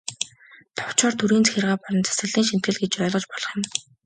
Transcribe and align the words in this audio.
Товчоор, 0.77 1.13
төрийн 1.17 1.43
захиргаа 1.45 1.77
болон 1.81 2.03
засаглалын 2.07 2.47
шинэтгэл 2.49 2.77
гэж 2.81 2.93
ойлгож 3.03 3.25
болох 3.29 3.51
юм. 3.57 3.63